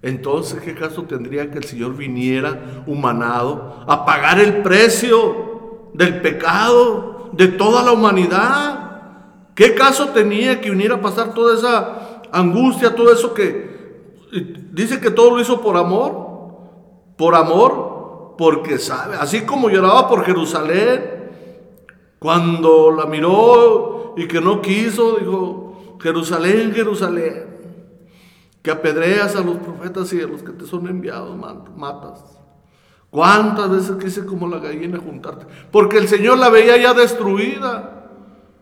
[0.01, 7.29] entonces, ¿qué caso tendría que el Señor viniera humanado a pagar el precio del pecado
[7.31, 9.53] de toda la humanidad?
[9.55, 14.27] ¿Qué caso tenía que viniera a pasar toda esa angustia, todo eso que
[14.73, 16.27] dice que todo lo hizo por amor?
[17.15, 21.18] Por amor, porque sabe, así como lloraba por Jerusalén,
[22.19, 27.45] cuando la miró y que no quiso, dijo, Jerusalén, Jerusalén,
[28.61, 31.35] que apedreas a los profetas y a los que te son enviados,
[31.77, 32.39] matas.
[33.09, 35.45] ¿Cuántas veces quise como la gallina juntarte?
[35.71, 38.09] Porque el Señor la veía ya destruida,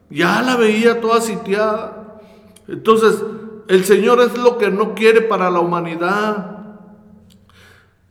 [0.09, 2.19] ya la veía toda sitiada.
[2.67, 3.21] Entonces,
[3.67, 6.77] el Señor es lo que no quiere para la humanidad.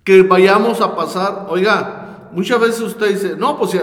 [0.05, 3.81] Que vayamos a pasar, oiga, muchas veces usted dice, no, pues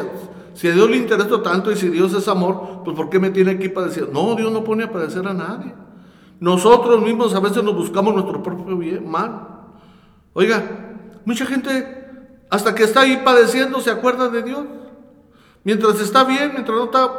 [0.54, 3.30] si a, Dios le interesa tanto y si Dios es amor, pues ¿por qué me
[3.30, 4.10] tiene aquí para decir?
[4.12, 5.74] No, Dios no pone a padecer a nadie.
[6.40, 9.48] Nosotros mismos a veces nos buscamos nuestro propio bien, mal.
[10.34, 12.04] Oiga, mucha gente
[12.50, 14.66] hasta que está ahí padeciendo se acuerda de Dios.
[15.64, 17.10] Mientras está bien, mientras no está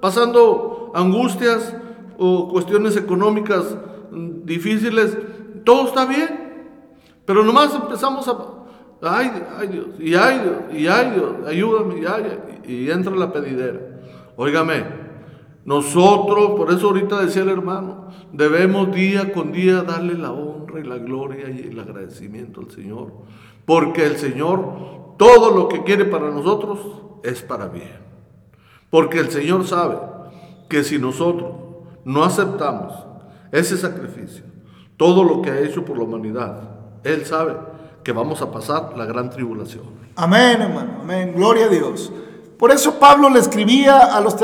[0.00, 1.74] pasando angustias
[2.18, 3.64] o cuestiones económicas
[4.10, 5.16] mm, difíciles,
[5.64, 6.64] todo está bien.
[7.24, 8.36] Pero nomás empezamos a,
[9.02, 12.38] ay, ay Dios, y ay Dios, y ay Dios, ayúdame, y, ay,
[12.70, 13.80] y entra la pedidera.
[14.36, 14.84] Óigame,
[15.64, 20.84] nosotros, por eso ahorita decía el hermano, debemos día con día darle la honra y
[20.84, 23.12] la gloria y el agradecimiento al Señor.
[23.66, 26.78] Porque el Señor, todo lo que quiere para nosotros
[27.22, 28.00] es para bien.
[28.88, 29.98] Porque el Señor sabe
[30.68, 31.52] que si nosotros
[32.04, 32.92] no aceptamos
[33.52, 34.44] ese sacrificio,
[34.96, 36.70] todo lo que ha hecho por la humanidad,
[37.04, 37.54] Él sabe
[38.02, 39.84] que vamos a pasar la gran tribulación.
[40.16, 40.98] Amén, hermano.
[41.02, 41.32] Amén.
[41.34, 42.12] Gloria a Dios.
[42.60, 44.36] Por eso Pablo le escribía a los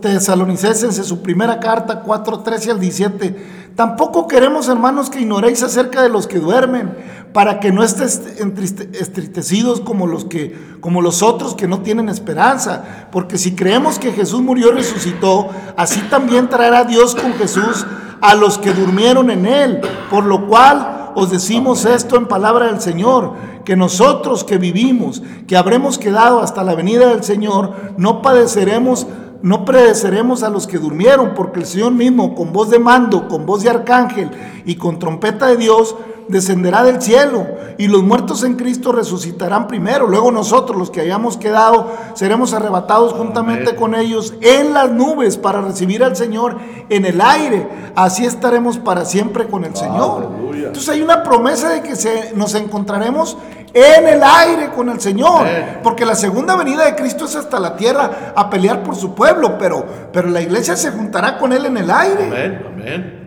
[0.00, 3.70] tesalonicenses en su primera carta 4, 13 al 17.
[3.76, 6.92] Tampoco queremos, hermanos, que ignoréis acerca de los que duermen,
[7.32, 13.06] para que no estés entristecidos como los, que, como los otros que no tienen esperanza.
[13.12, 17.86] Porque si creemos que Jesús murió y resucitó, así también traerá Dios con Jesús
[18.20, 19.80] a los que durmieron en él.
[20.10, 23.32] Por lo cual os decimos esto en palabra del Señor,
[23.64, 29.06] que nosotros que vivimos, que habremos quedado hasta la venida del Señor, no padeceremos,
[29.42, 33.44] no predeceremos a los que durmieron, porque el Señor mismo, con voz de mando, con
[33.44, 34.30] voz de arcángel
[34.64, 35.96] y con trompeta de Dios,
[36.28, 37.46] descenderá del cielo
[37.78, 40.06] y los muertos en Cristo resucitarán primero.
[40.06, 45.60] Luego nosotros, los que hayamos quedado, seremos arrebatados juntamente con ellos en las nubes para
[45.60, 46.56] recibir al Señor
[46.88, 47.68] en el aire.
[47.94, 50.28] Así estaremos para siempre con el Señor.
[50.54, 53.36] Entonces hay una promesa de que se, nos encontraremos
[53.74, 55.46] en el aire con el Señor.
[55.82, 59.56] Porque la segunda venida de Cristo es hasta la tierra a pelear por su pueblo,
[59.58, 62.26] pero, pero la iglesia se juntará con Él en el aire.
[62.26, 63.22] Amén, amén.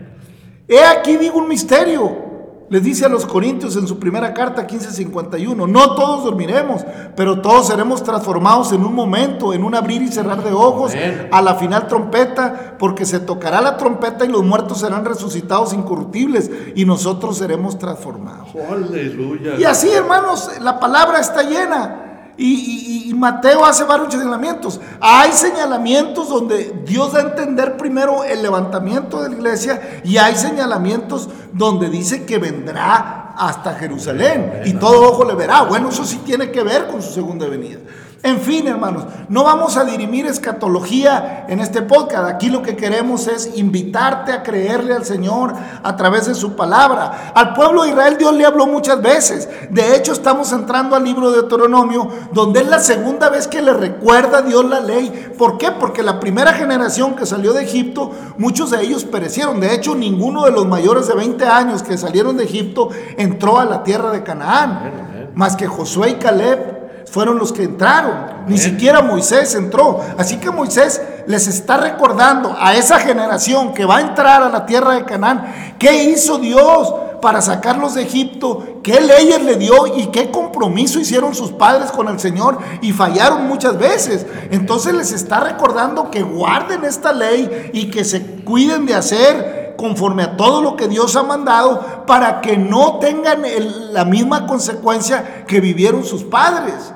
[0.68, 2.25] He aquí digo un misterio.
[2.68, 7.68] Les dice a los Corintios en su primera carta 15:51, no todos dormiremos, pero todos
[7.68, 10.92] seremos transformados en un momento, en un abrir y cerrar de ojos,
[11.30, 16.50] a la final trompeta, porque se tocará la trompeta y los muertos serán resucitados incorruptibles
[16.74, 18.48] y nosotros seremos transformados.
[18.68, 19.56] Aleluya.
[19.58, 22.05] Y así, hermanos, la palabra está llena.
[22.38, 24.78] Y, Mateo hace varios señalamientos.
[25.00, 30.36] Hay señalamientos donde Dios da a entender primero el levantamiento de la iglesia y hay
[30.36, 35.62] señalamientos donde dice que vendrá hasta Jerusalén y todo ojo le verá.
[35.62, 37.78] Bueno, eso sí tiene que ver con su segunda venida.
[38.22, 42.28] En fin, hermanos, no vamos a dirimir escatología en este podcast.
[42.28, 45.52] Aquí lo que queremos es invitarte a creerle al Señor
[45.82, 47.32] a través de su palabra.
[47.34, 49.48] Al pueblo de Israel Dios le habló muchas veces.
[49.70, 53.74] De hecho, estamos entrando al libro de Deuteronomio, donde es la segunda vez que le
[53.74, 55.32] recuerda a Dios la ley.
[55.36, 55.70] ¿Por qué?
[55.72, 59.60] Porque la primera generación que salió de Egipto, muchos de ellos perecieron.
[59.60, 62.88] De hecho, ninguno de los mayores de 20 años que salieron de Egipto
[63.18, 65.32] entró a la tierra de Canaán.
[65.34, 66.75] Más que Josué y Caleb
[67.10, 68.46] fueron los que entraron.
[68.46, 70.00] Ni siquiera Moisés entró.
[70.18, 74.66] Así que Moisés les está recordando a esa generación que va a entrar a la
[74.66, 80.06] tierra de Canaán, qué hizo Dios para sacarlos de Egipto, qué leyes le dio y
[80.06, 84.26] qué compromiso hicieron sus padres con el Señor y fallaron muchas veces.
[84.50, 90.22] Entonces les está recordando que guarden esta ley y que se cuiden de hacer conforme
[90.22, 93.42] a todo lo que Dios ha mandado para que no tengan
[93.92, 96.92] la misma consecuencia que vivieron sus padres.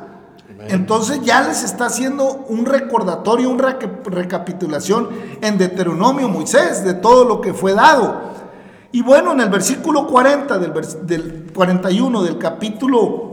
[0.68, 5.08] Entonces ya les está haciendo un recordatorio, una recapitulación
[5.40, 8.20] en Deuteronomio Moisés de todo lo que fue dado.
[8.92, 10.72] Y bueno, en el versículo 40 del,
[11.06, 13.29] del 41 del capítulo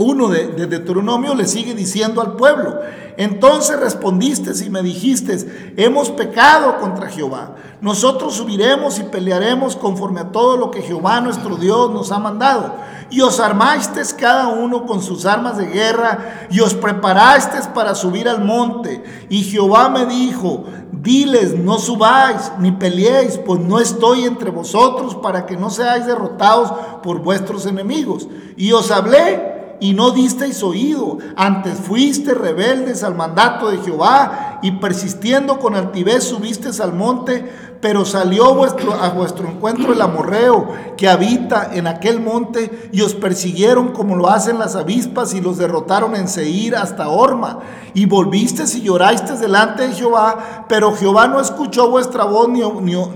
[0.00, 2.80] 1 de, de Deuteronomio le sigue diciendo al pueblo,
[3.16, 10.32] entonces respondiste y me dijiste, hemos pecado contra Jehová, nosotros subiremos y pelearemos conforme a
[10.32, 12.74] todo lo que Jehová nuestro Dios nos ha mandado.
[13.10, 18.28] Y os armasteis cada uno con sus armas de guerra y os preparasteis para subir
[18.28, 19.02] al monte.
[19.28, 25.46] Y Jehová me dijo, diles, no subáis ni peleéis, pues no estoy entre vosotros para
[25.46, 26.72] que no seáis derrotados
[27.02, 28.28] por vuestros enemigos.
[28.56, 29.49] Y os hablé
[29.80, 36.24] y no disteis oído, antes fuiste rebeldes al mandato de Jehová y persistiendo con altivez
[36.24, 37.50] subisteis al monte,
[37.80, 40.68] pero salió vuestro, a vuestro encuentro el amorreo
[40.98, 45.56] que habita en aquel monte y os persiguieron como lo hacen las avispas y los
[45.56, 47.60] derrotaron en Seir hasta Orma.
[47.94, 52.60] Y volvisteis y llorasteis delante de Jehová, pero Jehová no escuchó vuestra voz ni,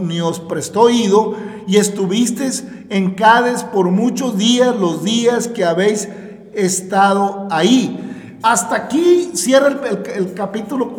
[0.01, 1.35] ni, os prestó oído
[1.67, 6.09] y estuvisteis en Cades por muchos días, los días que habéis
[6.57, 8.39] estado ahí.
[8.43, 10.95] Hasta aquí cierra el, el, el capítulo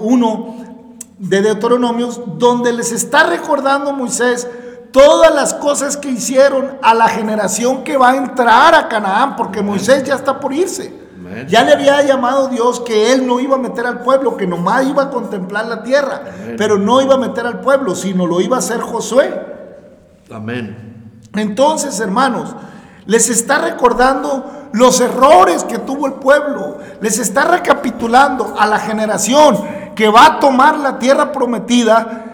[0.00, 0.56] 1
[1.18, 4.48] de Deuteronomios, donde les está recordando Moisés
[4.92, 9.62] todas las cosas que hicieron a la generación que va a entrar a Canaán, porque
[9.62, 11.08] Moisés ya está por irse.
[11.46, 14.86] Ya le había llamado Dios que él no iba a meter al pueblo, que nomás
[14.86, 16.22] iba a contemplar la tierra,
[16.56, 19.30] pero no iba a meter al pueblo, sino lo iba a hacer Josué.
[20.32, 21.20] Amén.
[21.34, 22.54] Entonces, hermanos,
[23.06, 29.58] les está recordando los errores que tuvo el pueblo, les está recapitulando a la generación
[29.94, 32.24] que va a tomar la tierra prometida,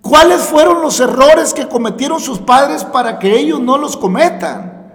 [0.00, 4.90] cuáles fueron los errores que cometieron sus padres para que ellos no los cometan.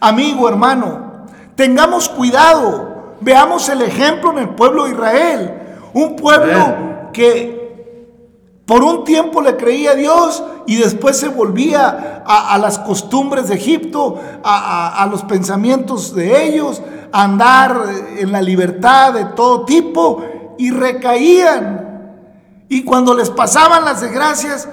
[0.00, 5.54] Amigo, hermano, tengamos cuidado, veamos el ejemplo en el pueblo de Israel,
[5.92, 7.65] un pueblo que
[8.66, 13.54] por un tiempo le creía a Dios y después se volvía a, las costumbres de
[13.54, 17.84] Egipto, a, a, los pensamientos de ellos, a andar
[18.18, 20.24] en la libertad de todo tipo
[20.58, 21.86] y recaían.
[22.68, 24.68] Y cuando les pasaban las desgracias,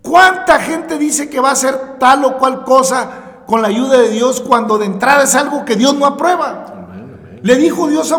[0.00, 4.08] ¿cuánta gente dice que va a hacer tal o cual cosa con la ayuda de
[4.08, 6.70] Dios cuando de entrada es algo que Dios no aprueba?
[7.42, 8.18] Le dijo Dios a,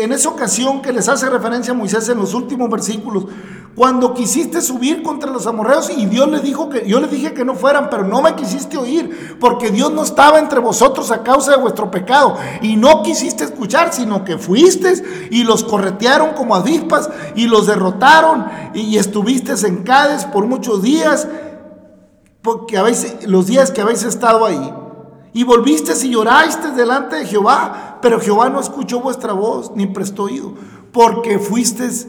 [0.00, 3.26] en esa ocasión que les hace referencia a Moisés en los últimos versículos,
[3.74, 7.44] cuando quisiste subir contra los amorreos y Dios le dijo que yo le dije que
[7.44, 11.52] no fueran, pero no me quisiste oír, porque Dios no estaba entre vosotros a causa
[11.52, 14.94] de vuestro pecado y no quisiste escuchar, sino que fuiste
[15.30, 21.26] y los corretearon como avispas y los derrotaron y estuviste en Cádiz por muchos días,
[22.42, 24.72] porque habéis, los días que habéis estado ahí.
[25.32, 30.24] Y volviste y lloraste delante de Jehová, pero Jehová no escuchó vuestra voz ni prestó
[30.24, 30.54] oído,
[30.92, 32.06] porque fuisteis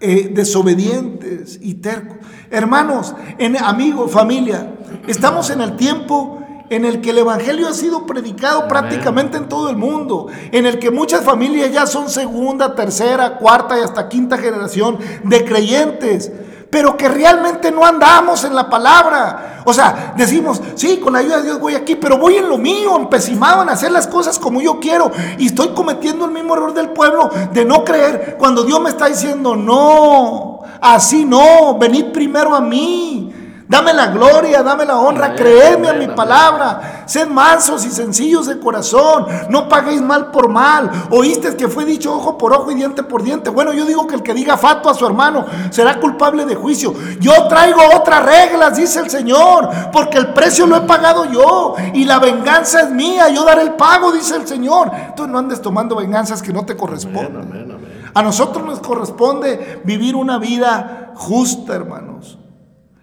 [0.00, 2.18] eh, desobedientes y tercos.
[2.50, 4.74] Hermanos, en, amigos, familia,
[5.06, 8.68] estamos en el tiempo en el que el Evangelio ha sido predicado Amén.
[8.68, 13.78] prácticamente en todo el mundo, en el que muchas familias ya son segunda, tercera, cuarta
[13.78, 16.30] y hasta quinta generación de creyentes
[16.70, 19.62] pero que realmente no andamos en la palabra.
[19.64, 22.58] O sea, decimos, sí, con la ayuda de Dios voy aquí, pero voy en lo
[22.58, 25.10] mío, empecinado en hacer las cosas como yo quiero.
[25.38, 29.06] Y estoy cometiendo el mismo error del pueblo de no creer cuando Dios me está
[29.06, 33.32] diciendo, no, así no, venid primero a mí.
[33.68, 37.04] Dame la gloria, dame la honra, amén, a mi palabra.
[37.04, 39.26] Sed mansos y sencillos de corazón.
[39.50, 40.90] No paguéis mal por mal.
[41.10, 43.50] Oíste que fue dicho ojo por ojo y diente por diente.
[43.50, 46.94] Bueno, yo digo que el que diga fato a su hermano será culpable de juicio.
[47.20, 52.06] Yo traigo otras reglas, dice el Señor, porque el precio lo he pagado yo y
[52.06, 53.28] la venganza es mía.
[53.28, 54.90] Yo daré el pago, dice el Señor.
[55.14, 57.78] Tú no andes tomando venganzas que no te corresponden.
[58.14, 62.07] A nosotros nos corresponde vivir una vida justa, hermanos.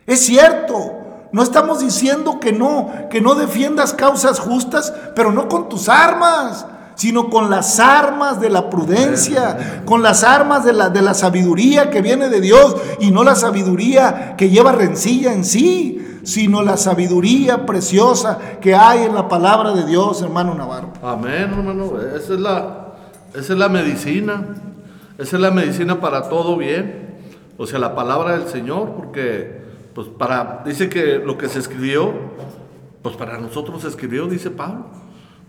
[0.05, 0.93] Es cierto,
[1.31, 6.65] no estamos diciendo que no, que no defiendas causas justas, pero no con tus armas,
[6.95, 11.89] sino con las armas de la prudencia, con las armas de la, de la sabiduría
[11.89, 16.77] que viene de Dios y no la sabiduría que lleva rencilla en sí, sino la
[16.77, 20.93] sabiduría preciosa que hay en la palabra de Dios, hermano Navarro.
[21.03, 21.99] Amén, hermano.
[22.15, 22.93] Esa es la,
[23.33, 24.43] esa es la medicina.
[25.17, 27.15] Esa es la medicina para todo bien.
[27.57, 29.64] O sea, la palabra del Señor, porque
[29.95, 32.11] pues para, dice que lo que se escribió,
[33.01, 34.87] pues para nosotros se escribió, dice Pablo,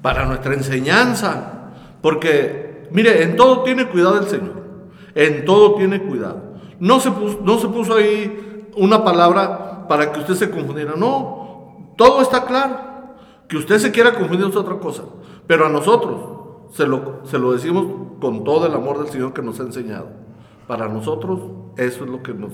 [0.00, 1.72] para nuestra enseñanza.
[2.00, 4.62] Porque, mire, en todo tiene cuidado el Señor,
[5.16, 6.54] en todo tiene cuidado.
[6.78, 11.92] No se puso, no se puso ahí una palabra para que usted se confundiera, no,
[11.96, 12.78] todo está claro.
[13.48, 15.02] Que usted se quiera confundir es otra cosa,
[15.48, 16.20] pero a nosotros
[16.72, 17.86] se lo, se lo decimos
[18.20, 20.06] con todo el amor del Señor que nos ha enseñado.
[20.68, 21.40] Para nosotros
[21.76, 22.52] eso es lo que nos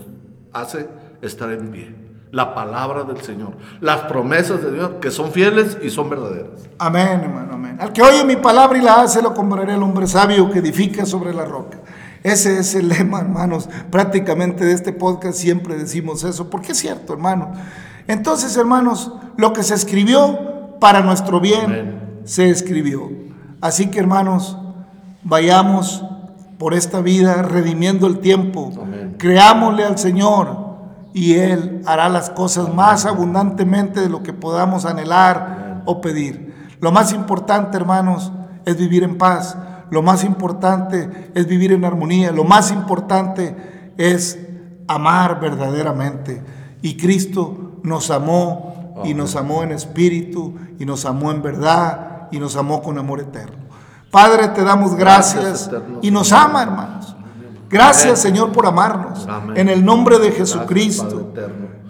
[0.52, 0.88] hace
[1.22, 1.94] estar en pie.
[2.32, 6.66] la palabra del Señor, las promesas de Dios que son fieles y son verdaderas.
[6.78, 7.76] Amén, hermano, amén.
[7.78, 11.04] Al que oye mi palabra y la hace, lo compararé al hombre sabio que edifica
[11.04, 11.78] sobre la roca.
[12.22, 17.12] Ese es el lema, hermanos, prácticamente de este podcast siempre decimos eso, porque es cierto,
[17.12, 17.52] hermano.
[18.06, 22.20] Entonces, hermanos, lo que se escribió para nuestro bien Amén.
[22.24, 23.10] se escribió.
[23.60, 24.56] Así que, hermanos,
[25.22, 26.02] vayamos
[26.58, 28.72] por esta vida redimiendo el tiempo.
[28.80, 29.16] Amén.
[29.18, 30.71] Creámosle al Señor
[31.14, 36.54] y Él hará las cosas más abundantemente de lo que podamos anhelar o pedir.
[36.80, 38.32] Lo más importante, hermanos,
[38.64, 39.56] es vivir en paz.
[39.90, 42.32] Lo más importante es vivir en armonía.
[42.32, 44.38] Lo más importante es
[44.88, 46.42] amar verdaderamente.
[46.80, 52.38] Y Cristo nos amó y nos amó en espíritu y nos amó en verdad y
[52.38, 53.62] nos amó con amor eterno.
[54.10, 55.70] Padre, te damos gracias
[56.02, 57.16] y nos ama, hermanos.
[57.72, 58.16] Gracias, Amén.
[58.16, 59.26] Señor, por amarnos.
[59.26, 59.56] Amén.
[59.56, 61.32] En el nombre de Jesucristo.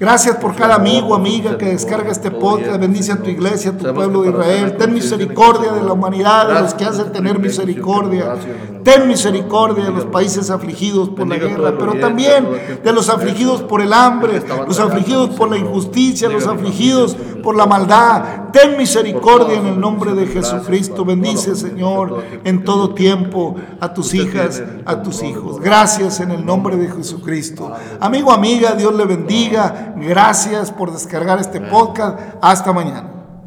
[0.02, 2.80] Gracias por cada amigo, amiga que descarga este podcast.
[2.80, 4.76] Bendice a tu iglesia, a tu pueblo de Israel.
[4.76, 8.34] Ten misericordia de la humanidad, de los que hacen tener misericordia.
[8.82, 12.48] Ten misericordia de los países afligidos por la guerra, pero también
[12.82, 17.66] de los afligidos por el hambre, los afligidos por la injusticia, los afligidos por la
[17.66, 18.50] maldad.
[18.52, 21.04] Ten misericordia en el nombre de Jesucristo.
[21.04, 21.54] Bendice.
[21.54, 25.60] Señor, en todo tiempo a tus hijas, a tus hijos.
[25.60, 27.72] Gracias en el nombre de Jesucristo.
[28.00, 29.91] Amigo, amiga, Dios le bendiga.
[29.96, 32.18] Gracias por descargar este podcast.
[32.40, 33.21] Hasta mañana.